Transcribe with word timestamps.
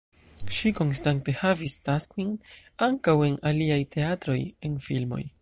Ŝi 0.59 0.69
konstante 0.77 1.35
havis 1.41 1.75
taskojn 1.89 2.33
ankaŭ 2.87 3.17
en 3.29 3.39
aliaj 3.53 3.79
teatroj, 3.99 4.41
en 4.71 4.83
filmoj. 4.89 5.25